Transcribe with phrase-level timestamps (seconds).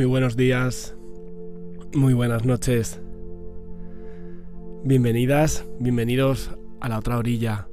[0.00, 0.96] Muy buenos días,
[1.94, 3.02] muy buenas noches.
[4.82, 7.68] Bienvenidas, bienvenidos a la otra orilla.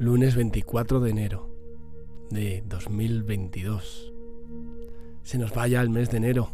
[0.00, 1.48] Lunes 24 de enero
[2.30, 4.12] de 2022.
[5.22, 6.48] Se nos vaya el mes de enero.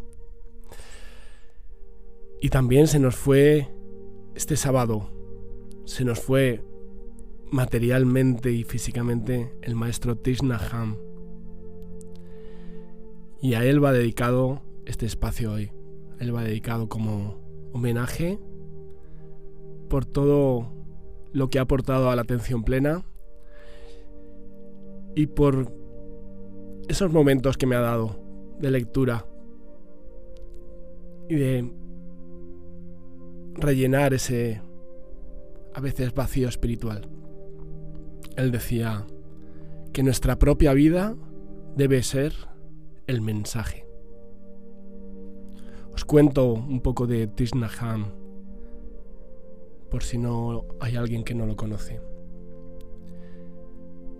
[2.43, 3.71] Y también se nos fue
[4.35, 5.11] este sábado,
[5.87, 6.63] se nos fue
[7.51, 11.08] materialmente y físicamente el maestro Tishnaham
[13.41, 15.71] y a él va dedicado este espacio hoy.
[16.19, 17.39] A él va dedicado como
[17.73, 18.39] homenaje
[19.89, 20.73] por todo
[21.33, 23.05] lo que ha aportado a la atención plena
[25.15, 25.73] y por
[26.89, 28.21] esos momentos que me ha dado
[28.59, 29.27] de lectura
[31.29, 31.73] y de
[33.55, 34.63] rellenar ese
[35.75, 37.09] a veces vacío espiritual.
[38.37, 39.07] Él decía
[39.93, 41.17] que nuestra propia vida
[41.77, 42.33] debe ser
[43.09, 43.87] el mensaje.
[45.93, 48.13] Os cuento un poco de Tishnaham,
[49.91, 52.01] por si no hay alguien que no lo conoce.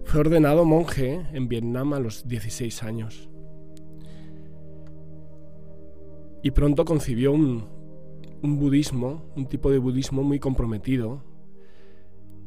[0.05, 3.29] Fue ordenado monje en Vietnam a los 16 años.
[6.43, 7.69] Y pronto concibió un,
[8.43, 11.23] budismo, un tipo de budismo muy comprometido,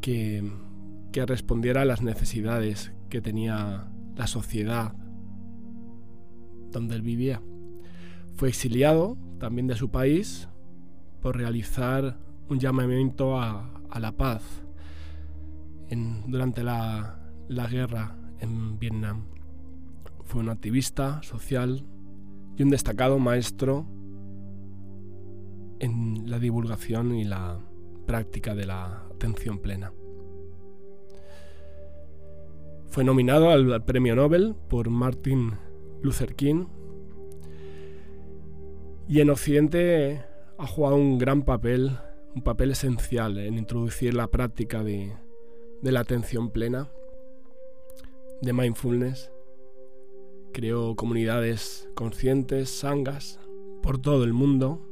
[0.02, 0.42] que
[1.14, 4.96] respondiera a las necesidades que tenía la sociedad
[6.72, 7.42] donde él vivía.
[8.36, 10.48] Fue exiliado también de su país
[11.22, 12.18] por realizar
[12.50, 13.68] un llamamiento a,
[14.00, 14.64] la paz
[16.28, 19.26] durante la, la guerra en Vietnam.
[20.24, 21.86] Fue un activista social
[22.58, 23.86] y un destacado maestro
[25.80, 27.60] en la divulgación y la
[28.06, 29.92] práctica de la atención plena.
[32.88, 35.54] Fue nominado al Premio Nobel por Martin
[36.02, 36.66] Luther King.
[39.08, 40.24] Y en Occidente
[40.58, 41.98] ha jugado un gran papel,
[42.36, 45.14] un papel esencial en introducir la práctica de,
[45.82, 46.90] la atención plena,
[48.42, 49.32] de mindfulness.
[50.54, 53.40] Creó comunidades conscientes, sangas,
[53.82, 54.88] por todo el mundo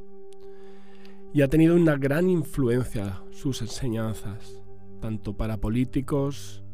[1.32, 4.60] y ha tenido una gran influencia sus enseñanzas,
[5.00, 6.64] tanto para políticos,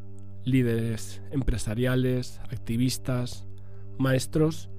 [0.45, 3.47] líderes empresariales, activistas,
[3.99, 4.71] maestros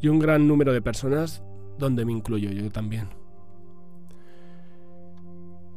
[0.00, 1.42] y un gran número de personas
[1.78, 3.08] donde me incluyo yo también.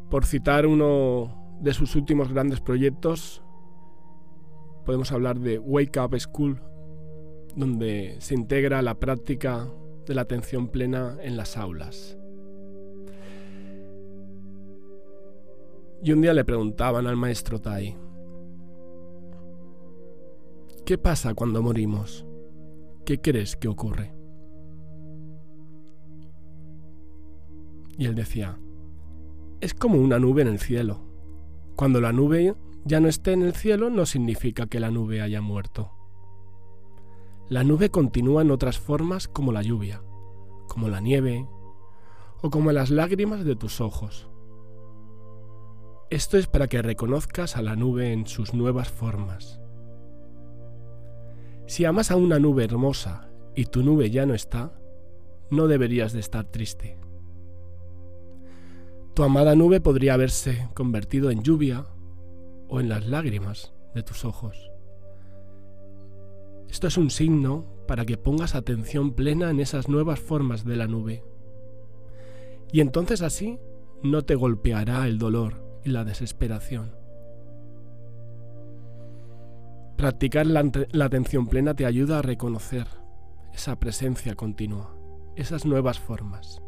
[0.10, 3.42] Por citar uno de sus últimos grandes proyectos,
[4.86, 6.62] podemos hablar de Wake Up School,
[7.56, 9.68] donde se integra la práctica
[10.06, 12.18] de la atención plena en las aulas.
[16.04, 17.96] Y un día le preguntaban al maestro Tai,
[20.84, 22.26] ¿qué pasa cuando morimos?
[23.06, 24.14] ¿Qué crees que ocurre?
[27.98, 28.58] Y él decía,
[29.60, 31.02] es como una nube en el cielo.
[31.76, 35.42] Cuando la nube ya no esté en el cielo no significa que la nube haya
[35.42, 35.92] muerto.
[37.50, 40.02] La nube continúa en otras formas como la lluvia,
[40.68, 41.48] como la nieve
[42.42, 44.30] o como las lágrimas de tus ojos.
[46.10, 49.61] Esto es para que reconozcas a la nube en sus nuevas formas
[51.72, 54.74] si amas a una nube hermosa y tu nube ya no está,
[55.52, 56.98] no deberías de estar triste.
[59.14, 61.86] Tu amada nube podría haberse convertido en lluvia
[62.68, 64.70] o en las lágrimas de tus ojos.
[66.70, 70.88] Esto es un signo para que pongas atención plena en esas nuevas formas de la
[70.88, 71.24] nube.
[72.74, 73.60] Y entonces así
[74.04, 77.01] no te golpeará el dolor y la desesperación.
[80.02, 82.88] Practicar la, atención plena te ayuda a reconocer
[83.54, 84.96] esa presencia continua,
[85.36, 86.60] esas nuevas formas.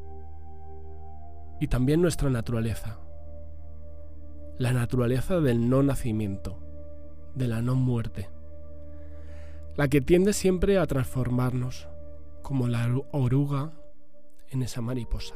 [1.59, 2.99] Y también nuestra naturaleza.
[4.59, 6.59] La naturaleza del no nacimiento,
[7.33, 8.29] de la no muerte.
[9.77, 11.87] la que tiende siempre a transformarnos,
[12.43, 13.73] como la oruga
[14.51, 15.33] en esa mariposa.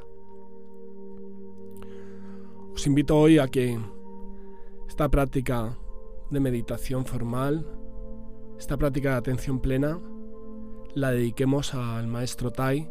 [2.75, 3.79] Os invito hoy a que
[4.87, 5.75] esta práctica
[6.29, 7.65] de meditación formal,
[8.57, 9.99] esta práctica de atención plena,
[10.95, 12.89] la dediquemos al maestro Tai,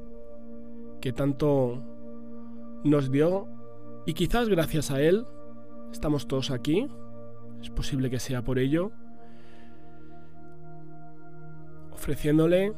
[1.00, 1.82] que tanto
[2.84, 3.48] nos dio
[4.06, 5.26] y quizás gracias a él
[5.92, 6.88] estamos todos aquí,
[7.60, 8.92] es posible que sea por ello,
[11.92, 12.72] ofreciéndole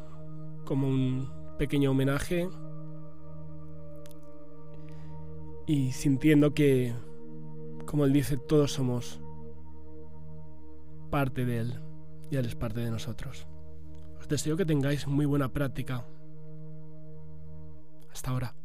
[0.64, 2.48] como un pequeño homenaje
[5.66, 6.94] y sintiendo que,
[7.84, 9.20] como él dice, todos somos
[11.10, 11.87] parte de él
[12.30, 13.46] y él es parte de nosotros.
[14.20, 16.04] Os deseo que tengáis muy buena práctica.
[18.12, 18.57] Hasta ahora.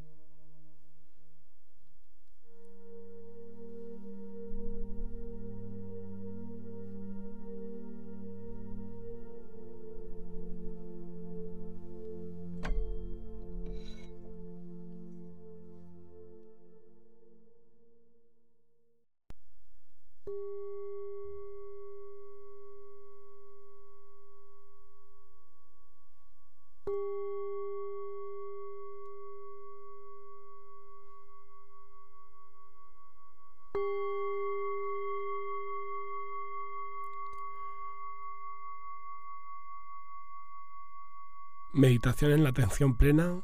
[41.94, 43.40] Meditación en la atención plena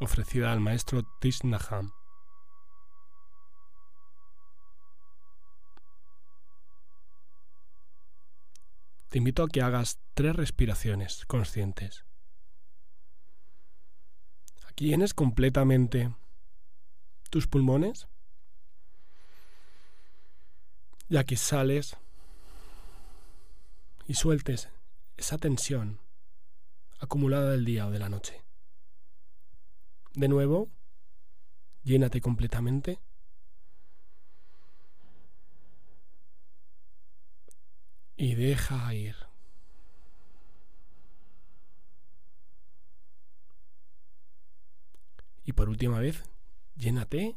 [0.00, 1.42] ofrecida al maestro Tish
[9.08, 12.04] Te invito a que hagas tres respiraciones conscientes.
[14.66, 16.12] Aquí llenes completamente
[17.30, 18.08] tus pulmones
[21.08, 21.96] y aquí sales
[24.08, 24.70] y sueltes
[25.16, 26.00] esa tensión
[26.98, 28.42] acumulada del día o de la noche.
[30.14, 30.70] De nuevo,
[31.82, 33.00] llénate completamente.
[38.16, 39.16] Y deja ir.
[45.44, 46.22] Y por última vez,
[46.76, 47.36] llénate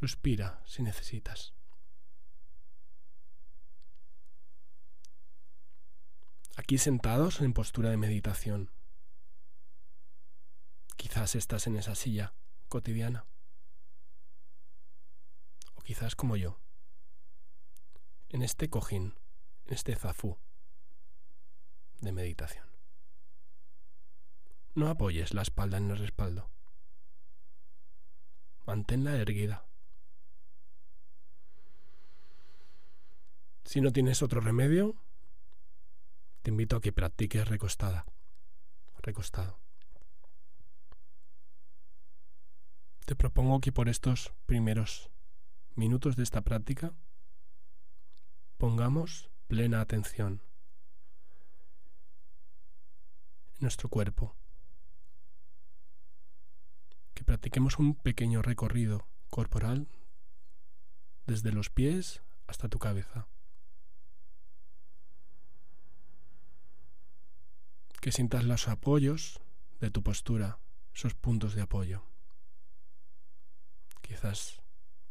[0.00, 1.52] Suspira si necesitas.
[6.56, 8.70] Aquí sentados en postura de meditación.
[10.96, 12.32] Quizás estás en esa silla
[12.70, 13.26] cotidiana.
[15.74, 16.58] O quizás como yo.
[18.30, 19.18] En este cojín,
[19.66, 20.38] en este zafú
[22.00, 22.66] de meditación.
[24.74, 26.48] No apoyes la espalda en el respaldo.
[28.64, 29.69] Manténla erguida.
[33.70, 34.96] Si no tienes otro remedio,
[36.42, 38.04] te invito a que practiques recostada,
[39.00, 39.60] recostado.
[43.06, 45.12] Te propongo que por estos primeros
[45.76, 46.92] minutos de esta práctica
[48.58, 50.42] pongamos plena atención
[53.54, 54.34] en nuestro cuerpo.
[57.14, 59.86] Que practiquemos un pequeño recorrido corporal
[61.28, 63.29] desde los pies hasta tu cabeza.
[68.00, 69.40] Que sientas los apoyos
[69.78, 70.58] de tu postura,
[70.94, 72.02] esos puntos de apoyo.
[74.00, 74.60] Quizás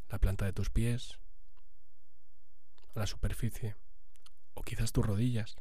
[0.10, 1.20] la planta de tus pies,
[2.96, 3.76] la superficie,
[4.56, 5.56] o quizás tus rodillas.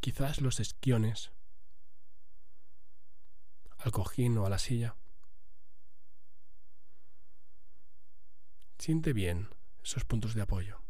[0.00, 1.32] Quizás los esquiones,
[3.78, 4.96] al cojín o a la silla.
[8.78, 9.48] Siente bien
[9.82, 10.87] esos puntos de apoyo.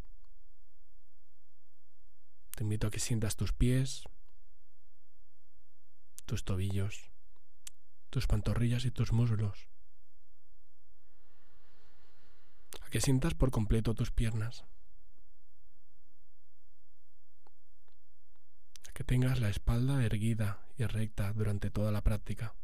[2.59, 4.03] Te invito a que sientas tus pies,
[6.27, 7.13] tus tobillos,
[8.11, 9.69] tus pantorrillas y tus muslos.
[12.81, 14.65] A que sientas por completo tus piernas.
[18.89, 22.57] A que tengas la espalda erguida y recta durante toda la práctica.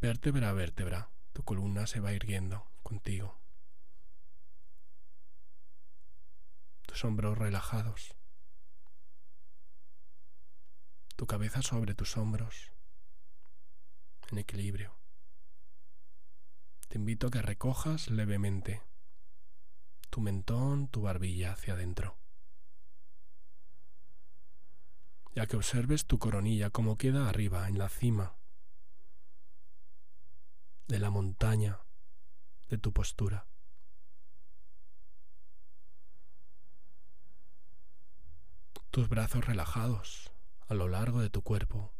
[0.00, 3.45] Vértebra a vértebra, tu columna se va irguiendo contigo.
[6.96, 8.16] tus hombros relajados,
[11.14, 12.72] tu cabeza sobre tus hombros,
[14.30, 14.96] en equilibrio.
[16.88, 18.82] Te invito a que recojas levemente
[20.08, 22.16] tu mentón, tu barbilla hacia adentro.
[25.34, 28.38] Ya que observes tu coronilla como queda arriba, en la cima
[30.88, 31.78] de la montaña
[32.70, 33.46] de tu postura.
[38.96, 40.32] Tus brazos relajados
[40.68, 41.92] a lo largo de tu cuerpo.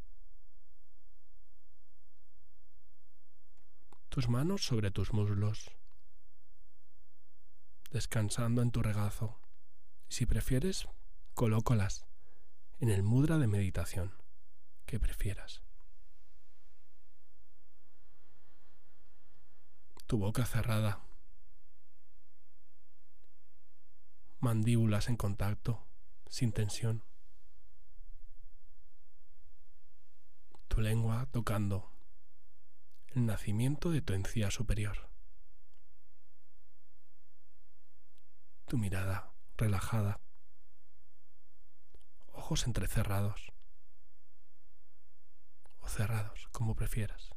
[4.09, 5.71] Tus manos sobre tus muslos,
[7.91, 9.38] descansando en tu regazo.
[10.09, 10.88] Si prefieres,
[11.35, 12.07] colócalas
[12.79, 14.15] en el mudra de meditación
[14.87, 15.61] que prefieras.
[20.07, 21.05] Tu boca cerrada.
[24.41, 25.86] Mandíbulas en contacto,
[26.28, 27.04] sin tensión.
[30.68, 31.92] Tu lengua tocando
[33.09, 35.11] el nacimiento de tu encía superior.
[38.66, 40.21] Tu mirada relajada
[42.37, 43.52] ojos entrecerrados
[45.78, 47.30] o cerrados, como prefieras.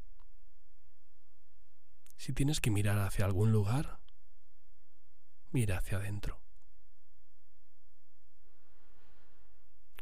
[2.18, 4.02] Si tienes que mirar hacia algún lugar,
[5.52, 6.42] mira hacia adentro.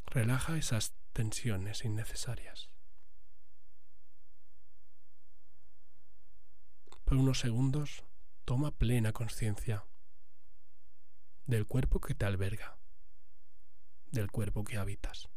[0.08, 2.70] Relaja esas tensiones innecesarias.
[7.06, 8.04] Por unos segundos,
[8.46, 9.86] toma plena conciencia
[11.46, 12.78] del cuerpo que te alberga
[14.12, 15.30] del cuerpo que habitas.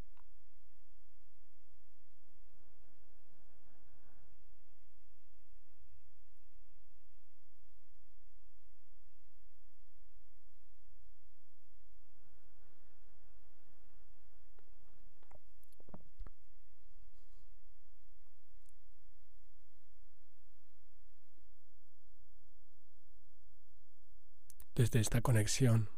[24.80, 25.90] Desde esta conexión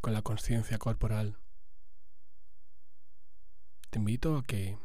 [0.00, 1.38] con la conciencia corporal.
[3.90, 4.78] Te invito a que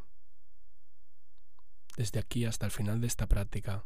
[1.95, 3.85] desde aquí hasta el final de esta práctica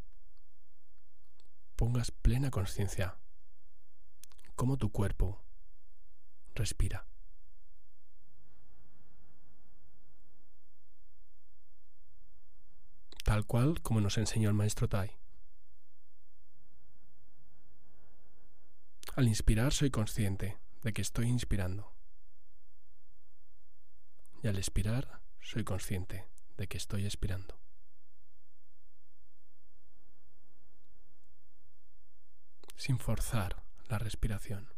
[1.75, 3.19] pongas plena conciencia
[4.45, 5.45] en cómo tu cuerpo
[6.55, 7.05] respira.
[13.23, 15.15] Tal cual como nos enseñó el maestro Tai.
[19.17, 21.91] Al inspirar soy consciente de que estoy inspirando.
[24.43, 27.59] Y al expirar, soy consciente de que estoy expirando.
[32.75, 34.71] Sin forzar la respiración.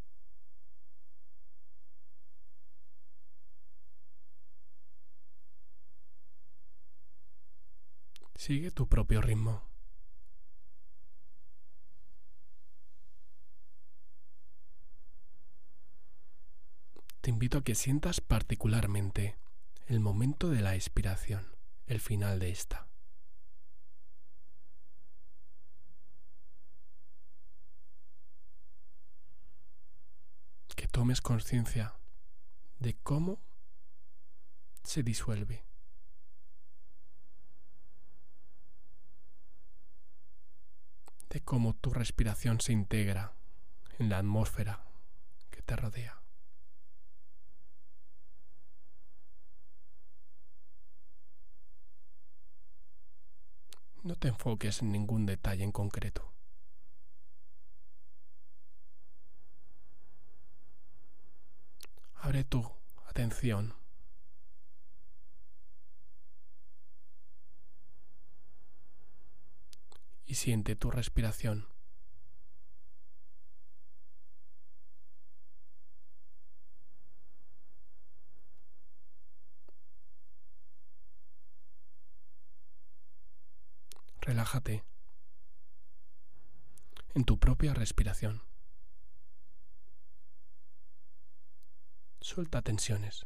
[8.36, 9.70] Sigue tu propio ritmo.
[17.22, 19.38] Te invito a que sientas particularmente
[19.88, 21.56] el momento de la expiración,
[21.88, 22.88] el final de esta.
[30.76, 31.94] Que tomes conciencia
[32.80, 33.42] de cómo
[34.84, 35.66] se disuelve.
[41.30, 43.34] De cómo tu respiración se integra
[44.00, 44.84] en la atmósfera
[45.52, 46.19] que te rodea.
[54.10, 56.34] No te enfoques en ningún detalle en concreto.
[62.16, 62.68] Abre tu
[63.06, 63.76] atención.
[70.26, 71.68] Y siente tu respiración.
[84.30, 84.86] Relájate
[87.16, 88.44] en tu propia respiración.
[92.22, 93.26] Suelta tensiones.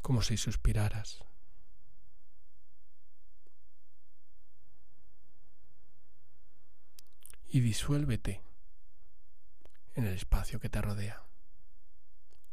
[0.00, 1.22] Como si suspiraras.
[7.48, 8.40] Y disuélvete
[9.92, 11.22] en el espacio que te rodea.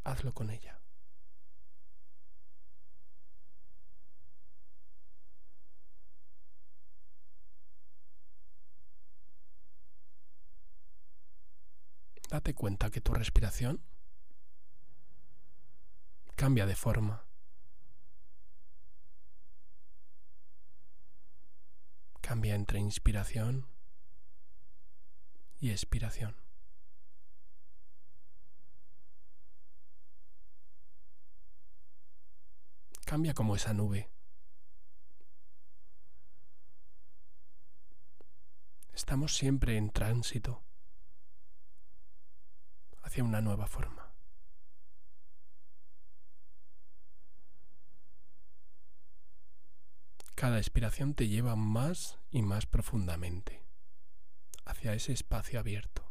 [0.04, 0.79] Hazlo con ella.
[12.30, 13.82] date cuenta que tu respiración
[16.36, 17.26] cambia de forma.
[22.20, 23.66] Cambia entre inspiración
[25.58, 26.36] y expiración.
[33.04, 34.08] Cambia como esa nube.
[38.94, 40.62] Estamos siempre en tránsito
[43.22, 44.10] una nueva forma.
[50.34, 53.62] Cada expiración te lleva más y más profundamente
[54.64, 56.10] hacia ese espacio abierto.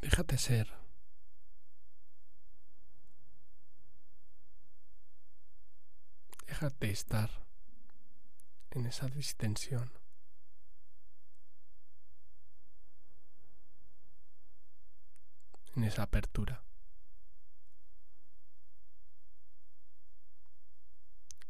[0.00, 0.85] Déjate ser.
[6.58, 7.30] Déjate estar
[8.70, 9.92] en esa distensión.
[15.74, 16.62] En esa apertura.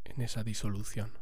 [0.03, 1.17] En esa disolución.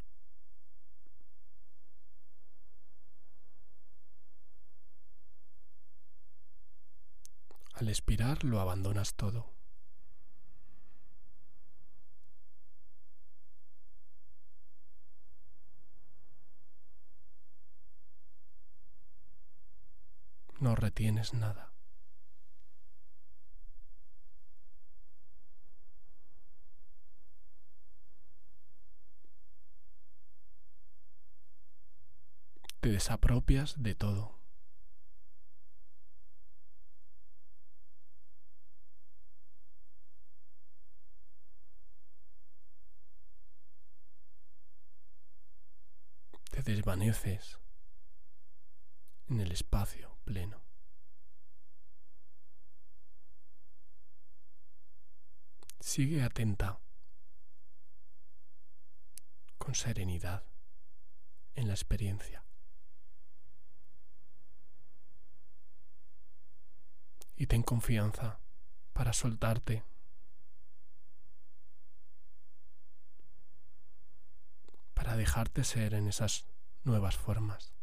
[7.76, 9.55] Al expirar lo abandonas todo.
[20.76, 21.72] No retienes nada.
[32.82, 34.36] Te desapropias de todo.
[46.66, 47.60] desvaneces
[49.30, 50.62] en el espacio pleno.
[55.80, 56.80] Sigue atenta,
[59.58, 60.44] con serenidad,
[61.54, 62.44] en la experiencia.
[67.36, 68.40] Y ten confianza
[68.94, 69.84] para soltarte
[74.96, 76.48] para dejarte ser en esas
[76.84, 77.75] nuevas formas.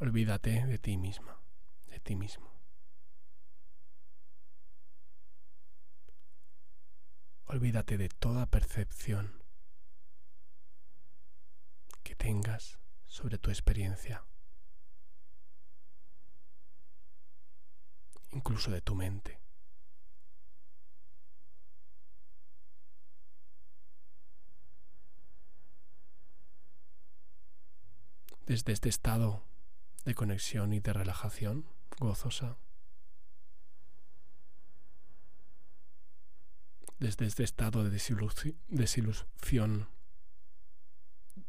[0.00, 1.40] Olvídate de ti misma,
[1.88, 2.48] de ti mismo.
[7.46, 9.42] Olvídate de toda percepción
[12.04, 14.24] que tengas sobre tu experiencia,
[18.30, 19.40] incluso de tu mente.
[28.48, 29.47] desde este estado
[30.08, 31.66] de conexión y de relajación
[31.98, 32.56] gozosa,
[36.98, 39.90] desde este estado de desilusión,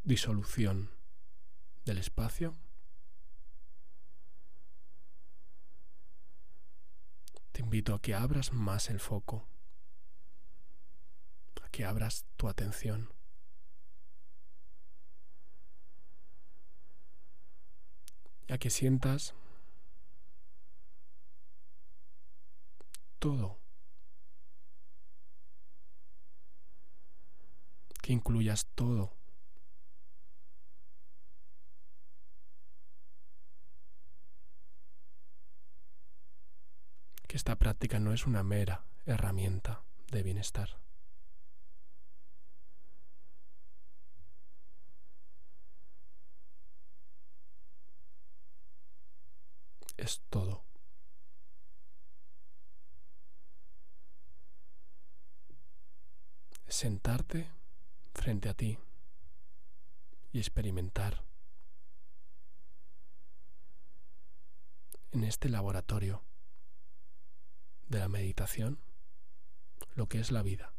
[0.04, 0.92] disolución
[1.86, 2.58] del espacio,
[7.54, 9.48] te invito a que abras más el foco,
[11.64, 13.14] a que abras tu atención
[18.50, 19.36] ya que sientas
[23.20, 23.60] todo,
[28.02, 29.14] que incluyas todo.
[37.28, 40.80] que esta práctica no es una mera herramienta de bienestar.
[50.10, 50.64] Es todo.
[56.68, 57.50] sentarte
[58.14, 58.78] frente a ti
[60.32, 61.24] y experimentar
[65.12, 66.24] en este laboratorio
[67.88, 68.80] de la meditación
[69.96, 70.74] lo que es la vida.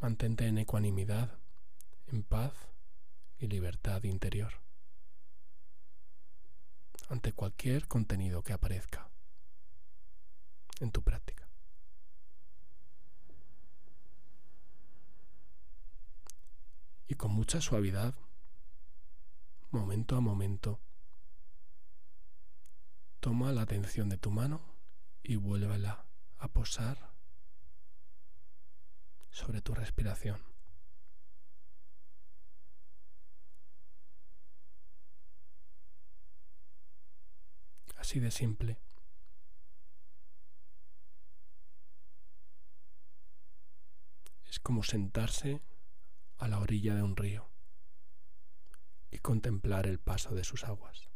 [0.00, 1.41] Mantente en ecuanimidad
[2.12, 2.52] en paz
[3.38, 4.52] y libertad interior
[7.08, 9.10] ante cualquier contenido que aparezca
[10.80, 11.48] en tu práctica.
[17.08, 18.14] Y con mucha suavidad,
[19.70, 20.80] momento a momento,
[23.20, 24.60] toma la atención de tu mano
[25.22, 26.06] y vuélvela
[26.38, 27.12] a posar
[29.30, 30.51] sobre tu respiración.
[38.02, 38.80] así de simple.
[44.50, 45.62] Es como sentarse
[46.38, 47.48] a la orilla de un río
[49.12, 51.08] y contemplar el paso de sus aguas.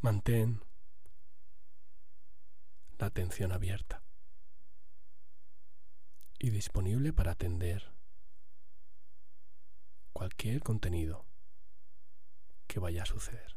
[0.00, 0.65] Mantén
[2.98, 4.02] la atención abierta
[6.38, 7.92] y disponible para atender
[10.12, 11.26] cualquier contenido
[12.66, 13.56] que vaya a suceder.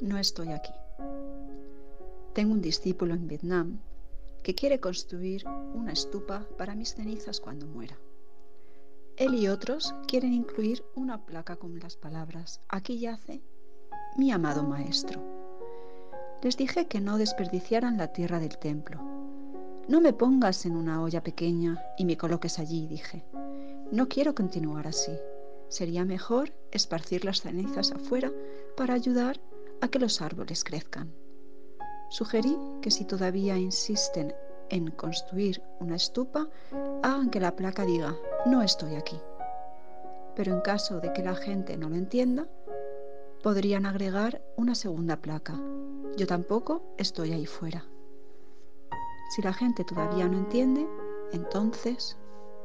[0.00, 0.72] No estoy aquí.
[2.36, 3.78] Tengo un discípulo en Vietnam
[4.42, 7.96] que quiere construir una estupa para mis cenizas cuando muera.
[9.16, 13.40] Él y otros quieren incluir una placa con las palabras, aquí yace
[14.18, 15.22] mi amado maestro.
[16.42, 19.00] Les dije que no desperdiciaran la tierra del templo.
[19.88, 23.24] No me pongas en una olla pequeña y me coloques allí, dije.
[23.92, 25.16] No quiero continuar así.
[25.70, 28.30] Sería mejor esparcir las cenizas afuera
[28.76, 29.40] para ayudar
[29.80, 31.14] a que los árboles crezcan.
[32.08, 34.34] Sugerí que si todavía insisten
[34.70, 36.48] en construir una estupa,
[37.02, 38.16] hagan que la placa diga,
[38.46, 39.20] no estoy aquí.
[40.34, 42.46] Pero en caso de que la gente no lo entienda,
[43.42, 45.60] podrían agregar una segunda placa.
[46.16, 47.84] Yo tampoco estoy ahí fuera.
[49.34, 50.86] Si la gente todavía no entiende,
[51.32, 52.16] entonces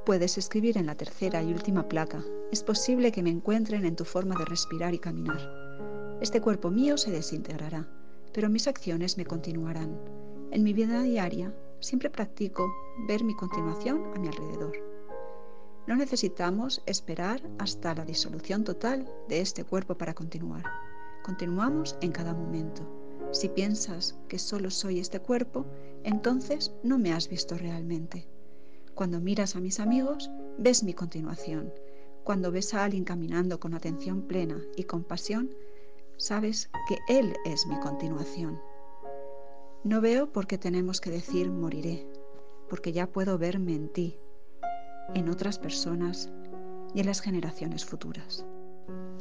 [0.06, 2.23] puedes escribir en la tercera y última placa.
[2.51, 5.39] Es posible que me encuentren en tu forma de respirar y caminar.
[6.21, 7.88] Este cuerpo mío se desintegrará,
[8.34, 9.98] pero mis acciones me continuarán.
[10.52, 12.72] En mi vida diaria siempre practico
[13.08, 14.74] ver mi continuación a mi alrededor.
[15.88, 20.63] No necesitamos esperar hasta la disolución total de este cuerpo para continuar.
[21.24, 22.84] Continuamos en cada momento.
[23.32, 25.65] Si piensas que solo soy este cuerpo,
[26.04, 28.28] entonces no me has visto realmente.
[28.94, 31.74] Cuando miras a mis amigos, ves mi continuación.
[32.24, 35.56] Cuando ves a alguien caminando con atención plena y compasión,
[36.22, 38.62] sabes que Él es mi continuación.
[39.84, 42.08] No veo por qué tenemos que decir moriré,
[42.70, 44.20] porque ya puedo verme en ti,
[45.16, 46.30] en otras personas
[46.94, 48.46] y en las generaciones futuras.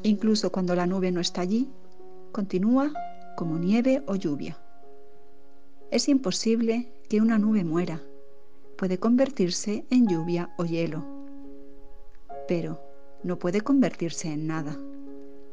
[0.03, 1.71] Incluso cuando la nube no está allí,
[2.33, 2.93] continúa
[3.35, 4.59] como nieve o lluvia.
[5.91, 8.03] Es imposible que una nube muera,
[8.77, 11.03] puede convertirse en lluvia o hielo,
[12.47, 12.79] pero
[13.23, 14.77] no puede convertirse en nada.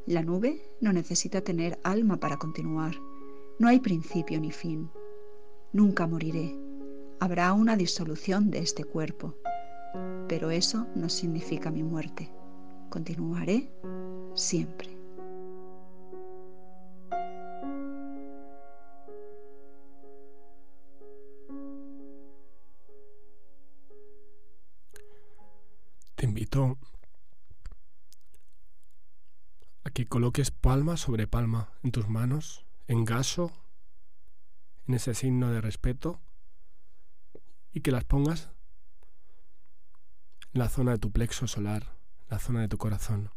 [0.07, 2.95] La nube no necesita tener alma para continuar.
[3.59, 4.89] No hay principio ni fin.
[5.73, 6.57] Nunca moriré.
[7.19, 9.35] Habrá una disolución de este cuerpo,
[10.29, 12.31] pero eso no significa mi muerte.
[12.89, 13.69] Continuaré
[14.33, 14.97] siempre.
[26.15, 26.77] Te invito
[29.86, 33.51] a que coloques palma sobre palma en tus manos en gaso,
[34.85, 36.21] en ese signo de respeto,
[37.73, 38.51] y que las pongas
[40.53, 41.97] en la zona de tu plexo solar,
[42.29, 43.31] la zona de tu corazón.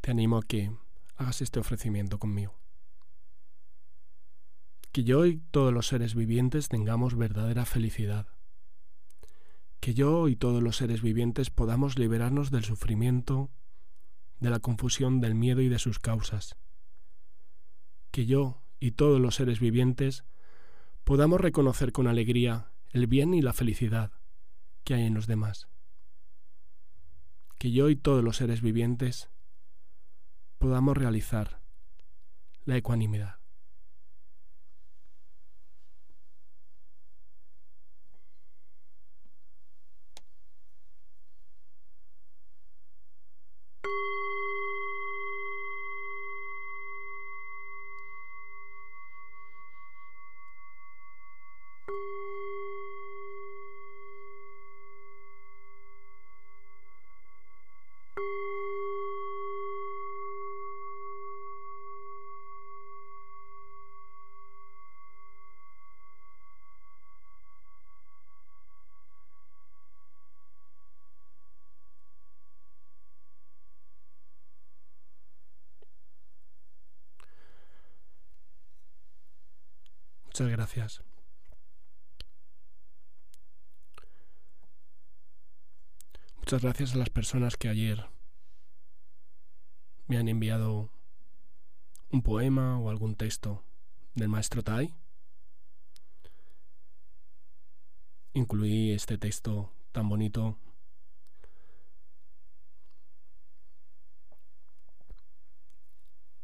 [0.00, 0.72] Te animo a que
[1.16, 2.54] hagas este ofrecimiento conmigo.
[4.90, 8.26] Que yo y todos los seres vivientes tengamos verdadera felicidad.
[9.80, 13.50] Que yo y todos los seres vivientes podamos liberarnos del sufrimiento,
[14.40, 16.56] de la confusión del miedo y de sus causas.
[18.10, 20.24] Que yo y todos los seres vivientes
[21.04, 24.12] podamos reconocer con alegría el bien y la felicidad
[24.84, 25.68] que hay en los demás.
[27.58, 29.30] Que yo y todos los seres vivientes
[30.58, 31.60] podamos realizar
[32.64, 33.45] la ecuanimidad.
[80.38, 81.02] Muchas gracias.
[86.36, 88.04] Muchas gracias a las personas que ayer
[90.08, 90.90] me han enviado
[92.10, 93.64] un poema o algún texto
[94.14, 94.94] del maestro Tai.
[98.34, 100.58] Incluí este texto tan bonito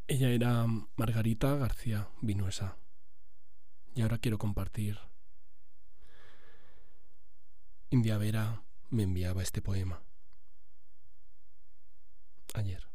[0.07, 2.79] Ella era Margarita García Vinuesa.
[3.95, 4.99] Y ahora quiero compartir.
[7.91, 10.03] India Vera me enviaba este poema.
[12.55, 12.87] Ayer.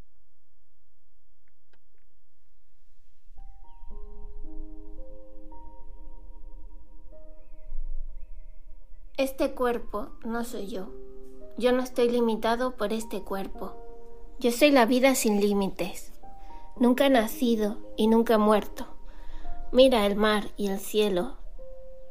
[9.17, 10.93] Este cuerpo no soy yo.
[11.57, 13.75] Yo no estoy limitado por este cuerpo.
[14.39, 16.13] Yo soy la vida sin límites.
[16.79, 18.96] Nunca nacido y nunca muerto.
[19.77, 21.35] Mira el mar y el cielo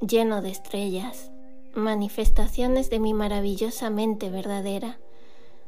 [0.00, 1.32] lleno de estrellas,
[1.74, 5.00] manifestaciones de mi maravillosa mente verdadera.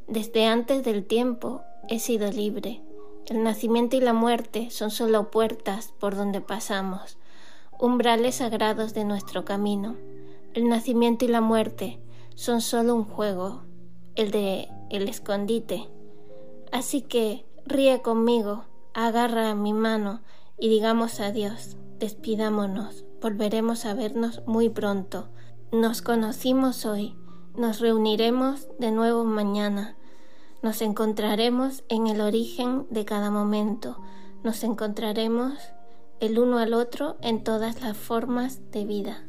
[0.06, 2.80] Desde antes del tiempo he sido libre.
[3.26, 7.18] El nacimiento y la muerte son solo puertas por donde pasamos,
[7.80, 9.96] umbrales sagrados de nuestro camino.
[10.54, 11.98] El nacimiento y la muerte
[12.36, 13.62] son solo un juego,
[14.14, 15.88] el de el escondite.
[16.70, 20.20] Así que ríe conmigo, agarra mi mano
[20.60, 25.28] y digamos adiós, despidámonos, volveremos a vernos muy pronto.
[25.72, 27.16] Nos conocimos hoy,
[27.56, 29.96] nos reuniremos de nuevo mañana,
[30.62, 34.00] nos encontraremos en el origen de cada momento,
[34.42, 35.58] nos encontraremos
[36.20, 39.27] el uno al otro en todas las formas de vida.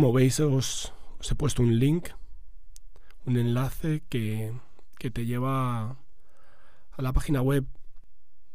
[0.00, 0.94] Como veis os,
[1.30, 2.08] he puesto un link,
[3.26, 4.50] un enlace que,
[4.96, 7.66] te lleva a la página web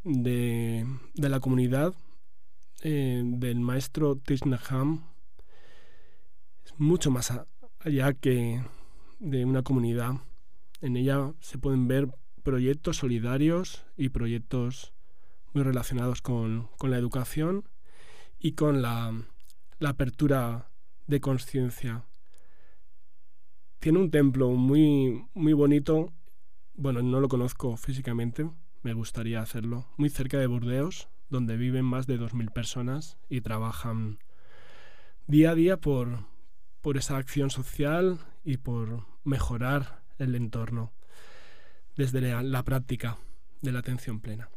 [0.03, 1.93] de, la comunidad
[2.81, 5.05] eh, del maestro Tishnaham.
[6.65, 7.31] Es mucho más
[7.79, 8.63] allá que
[9.19, 10.15] de una comunidad.
[10.81, 12.07] En ella se pueden ver
[12.41, 14.93] proyectos solidarios y proyectos
[15.53, 17.69] muy relacionados con, la educación
[18.39, 19.13] y con la,
[19.77, 20.71] la apertura
[21.07, 22.05] de conciencia.
[23.79, 26.13] Tiene un templo muy, muy bonito,
[26.75, 28.49] bueno, no lo conozco físicamente,
[28.81, 34.19] me gustaría hacerlo, muy cerca de Burdeos, donde viven más de 2.000 personas y trabajan
[35.27, 36.25] día a día por,
[36.81, 40.93] por esa acción social y por mejorar el entorno
[41.95, 43.17] desde la, práctica
[43.61, 44.49] de la atención plena.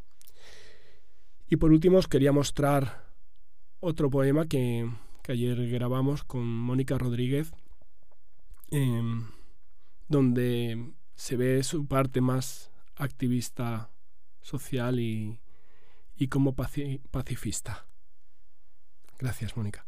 [1.49, 3.07] Y por último os quería mostrar
[3.81, 4.91] otro poema que,
[5.29, 7.53] que ayer grabamos con Mónica Rodríguez,
[8.71, 9.27] em,
[10.09, 13.91] donde se ve su parte más activista
[14.41, 15.39] social y,
[16.17, 17.87] y como pacifista.
[19.19, 19.88] Gracias, Mónica.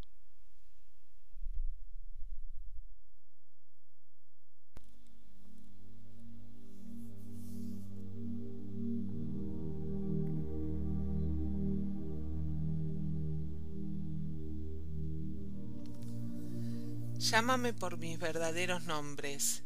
[17.21, 19.63] Llámame por mis verdaderos nombres.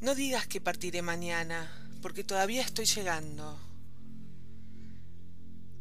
[0.00, 3.60] No digas que partiré mañana, porque todavía estoy llegando.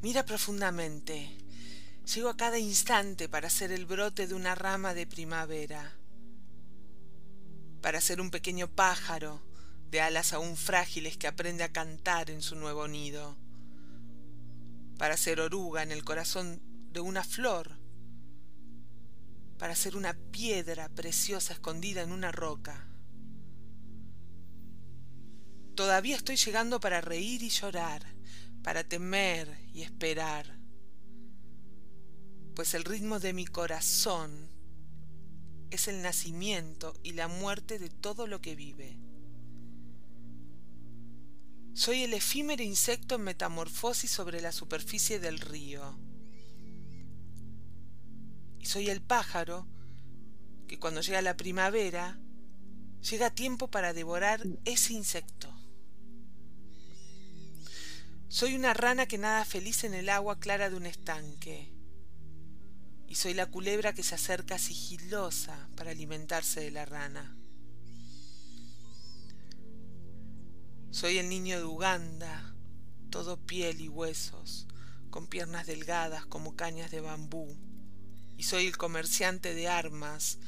[0.01, 1.37] Mira profundamente.
[2.13, 5.95] Llego a cada instante para ser el brote de una rama de primavera,
[7.81, 9.41] para ser un pequeño pájaro
[9.89, 13.37] de alas aún frágiles que aprende a cantar en su nuevo nido,
[14.97, 17.82] para ser oruga en el corazón de una flor
[19.63, 22.85] para ser una piedra preciosa escondida en una roca.
[25.73, 28.05] Todavía estoy llegando para reír y llorar,
[28.61, 30.59] para temer y esperar,
[32.53, 34.49] pues el ritmo de mi corazón
[35.69, 38.99] es el nacimiento y la muerte de todo lo que vive.
[41.73, 45.97] Soy el efímero insecto en metamorfosis sobre la superficie del río
[48.63, 49.67] y soy el pájaro
[50.69, 52.17] que cuando llega la primavera
[53.01, 55.53] llega tiempo para devorar ese insecto.
[58.29, 61.73] Soy una rana que nada feliz en el agua clara de un estanque.
[63.05, 67.35] Y soy la culebra que se acerca sigilosa para alimentarse de la rana.
[70.89, 72.55] Soy el niño de Uganda,
[73.09, 74.67] todo piel y huesos,
[75.09, 77.72] con piernas delgadas como cañas de bambú
[78.37, 80.39] y soy el comerciante de armas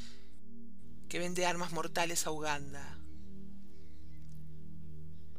[1.10, 3.00] que vende armas mortales a Uganda.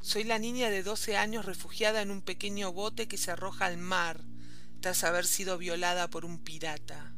[0.01, 3.77] Soy la niña de 12 años refugiada en un pequeño bote que se arroja al
[3.77, 4.25] mar
[4.81, 7.13] tras haber sido violada por un pirata.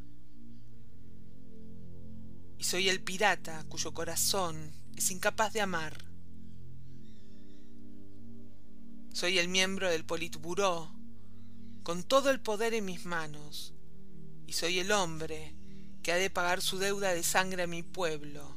[2.56, 6.04] Y soy el pirata cuyo corazón es incapaz de amar.
[9.12, 10.94] Soy el miembro del Politburó,
[11.82, 13.74] con todo el poder en mis manos,
[14.48, 15.52] y soy el hombre
[16.02, 18.56] que ha de pagar su deuda de sangre a mi pueblo,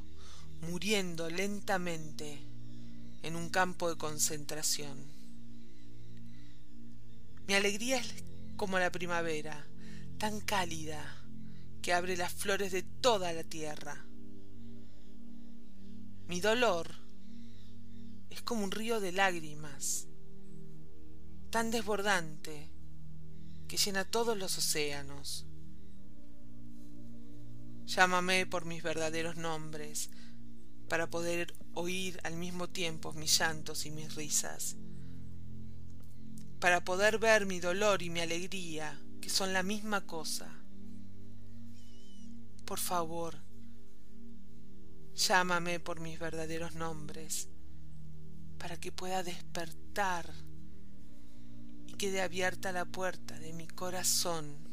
[0.62, 2.40] muriendo lentamente
[3.24, 4.98] en un campo de concentración.
[7.46, 8.24] Mi alegría es
[8.56, 9.68] como la primavera,
[10.18, 11.22] tan cálida
[11.82, 14.06] que abre las flores de toda la tierra.
[16.30, 16.90] Mi dolor
[18.30, 20.08] es como un río de lágrimas,
[21.50, 22.70] tan desbordante
[23.68, 25.48] que llena todos los océanos.
[27.94, 30.10] Llámame por mis verdaderos nombres
[30.88, 34.78] para poder oír al mismo tiempo mis llantos y mis risas,
[36.62, 40.48] para poder ver mi dolor y mi alegría, que son la misma cosa.
[42.64, 43.36] Por favor,
[45.14, 47.50] llámame por mis verdaderos nombres,
[48.58, 50.32] para que pueda despertar
[51.88, 54.71] y quede abierta la puerta de mi corazón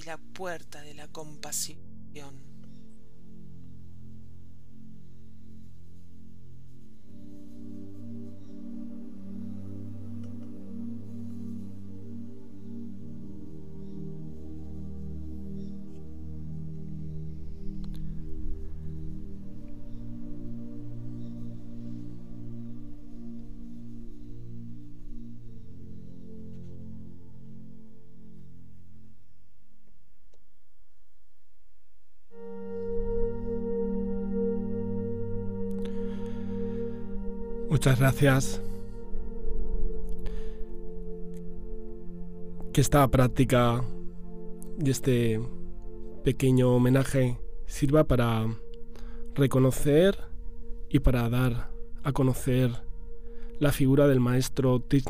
[0.00, 2.49] y la puerta de la compasión.
[37.80, 38.60] Muchas gracias.
[42.74, 43.82] Que esta práctica
[44.78, 45.40] y este
[46.22, 48.54] pequeño homenaje sirva para
[49.34, 50.18] reconocer
[50.90, 51.70] y para dar
[52.02, 52.70] a conocer
[53.60, 55.06] la figura del maestro Thich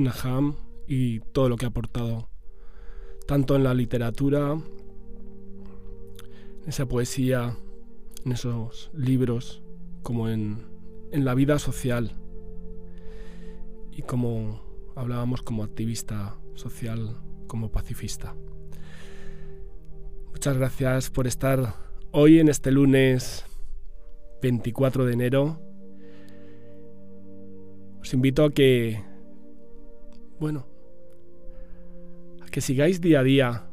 [0.87, 2.29] y todo lo que ha aportado,
[3.27, 4.63] tanto en la literatura, en
[6.69, 7.57] esa poesía,
[8.25, 9.61] en esos libros,
[10.05, 10.69] como en,
[11.11, 12.15] en la vida social
[14.01, 14.63] y como
[14.97, 18.35] hablábamos como activista social, como pacifista.
[20.33, 21.75] Muchas gracias por estar
[22.11, 23.45] hoy en este lunes
[24.41, 25.61] 24 de enero.
[28.01, 29.05] Os invito a que,
[30.39, 30.67] bueno,
[32.41, 33.67] a que sigáis día a día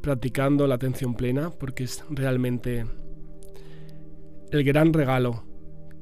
[0.00, 2.86] practicando la atención plena, porque es realmente
[4.52, 5.42] el gran regalo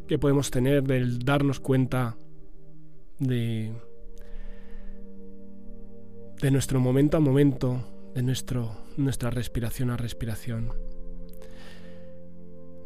[0.07, 2.19] que podemos tener del darnos cuenta
[3.23, 3.73] de,
[6.41, 10.73] de nuestro momento a momento, de nuestro, nuestra respiración a respiración,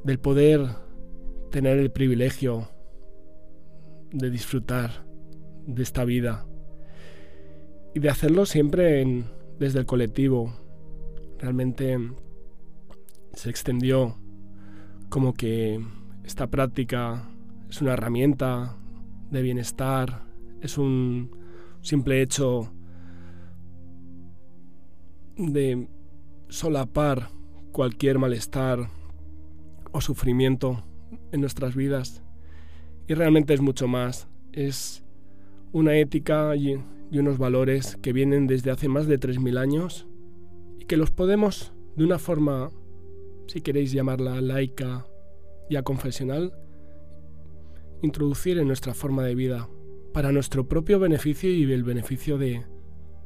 [0.04, 0.66] del poder
[1.50, 2.68] tener el privilegio
[4.12, 5.06] de disfrutar
[5.66, 6.46] de esta vida
[7.94, 9.24] y de hacerlo siempre
[9.58, 10.54] desde el colectivo.
[11.38, 11.98] Realmente
[13.32, 14.16] se extendió
[15.08, 15.80] como que
[16.24, 17.28] esta práctica
[17.70, 18.76] es una herramienta
[19.30, 20.25] de bienestar,
[20.60, 21.30] es un
[21.82, 22.72] simple hecho
[25.36, 25.88] de
[26.48, 27.30] solapar
[27.72, 28.90] cualquier malestar
[29.92, 30.82] o sufrimiento
[31.32, 32.22] en nuestras vidas.
[33.06, 34.28] Y realmente es mucho más.
[34.52, 35.04] Es
[35.72, 36.78] una ética y,
[37.12, 40.06] unos valores que vienen desde hace más de 3.000 años
[40.78, 42.70] y que los podemos, de una forma,
[43.46, 45.06] si queréis llamarla laica,
[45.70, 46.52] ya confesional,
[48.02, 49.68] introducir en nuestra forma de vida
[50.16, 52.64] para nuestro propio beneficio y el beneficio de,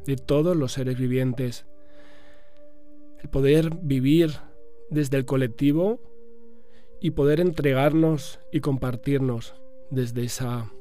[0.07, 1.65] de todos los seres vivientes.
[3.23, 4.33] El poder vivir
[4.91, 6.01] desde el colectivo
[7.01, 9.55] y poder entregarnos y compartirnos
[9.93, 10.73] desde esa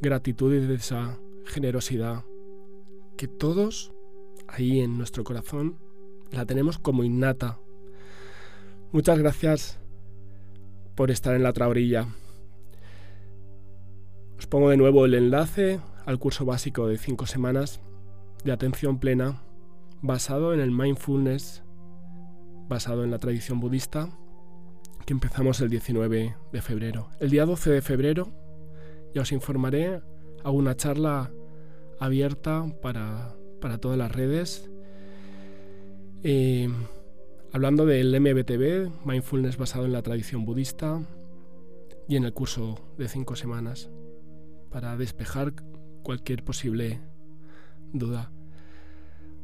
[0.00, 2.24] gratitud y de esa generosidad
[3.18, 3.92] que todos
[4.48, 5.76] ahí en nuestro corazón
[6.30, 7.58] la tenemos como innata.
[8.92, 9.78] Muchas gracias
[10.94, 12.08] por estar en la otra orilla.
[14.42, 17.80] Os pongo de nuevo el enlace al curso básico de 5 semanas
[18.44, 19.40] de atención plena
[20.00, 21.62] basado en el mindfulness,
[22.68, 24.10] basado en la tradición budista,
[25.06, 27.08] que empezamos el 19 de febrero.
[27.20, 28.32] El día 12 de febrero
[29.14, 30.02] ya os informaré,
[30.42, 31.30] hago una charla
[32.00, 34.68] abierta para, para todas las redes
[36.24, 36.68] Eh,
[37.52, 41.00] hablando del MBTV, mindfulness basado en la tradición budista,
[42.08, 43.88] y en el curso de cinco semanas
[44.72, 45.52] para despejar
[46.02, 47.00] cualquier posible
[47.92, 48.32] duda.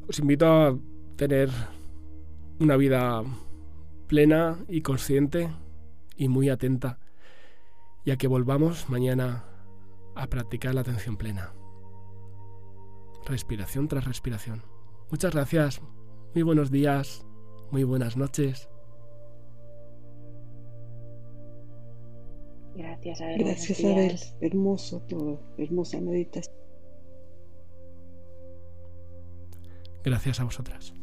[0.09, 0.79] Os invito a
[1.16, 1.51] tener
[2.59, 3.22] una vida
[4.07, 5.51] plena y consciente
[6.16, 6.99] y muy atenta,
[8.05, 9.45] ya que volvamos mañana
[10.16, 11.53] a practicar la atención plena.
[13.26, 14.62] Respiración tras respiración.
[15.11, 15.83] Muchas gracias,
[16.35, 17.26] muy buenos días,
[17.70, 18.68] muy buenas noches.
[22.79, 23.39] Gracias, Abel.
[23.39, 24.16] Gracias, Abel.
[24.41, 26.55] Hermoso todo, hermosa meditación.
[30.05, 30.95] Gracias a vosotras.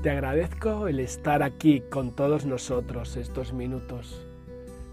[0.00, 4.24] Te agradezco el estar aquí con todos nosotros estos minutos.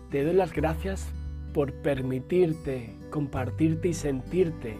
[0.09, 1.07] Te doy las gracias
[1.53, 4.77] por permitirte compartirte y sentirte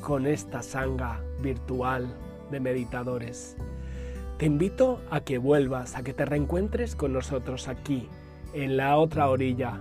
[0.00, 2.14] con esta sanga virtual
[2.52, 3.56] de meditadores.
[4.40, 8.08] Te invito a que vuelvas, a que te reencuentres con nosotros aquí,
[8.54, 9.78] en la otra orilla.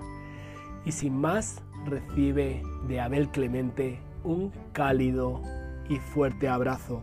[0.83, 5.41] Y sin más, recibe de Abel Clemente un cálido
[5.87, 7.01] y fuerte abrazo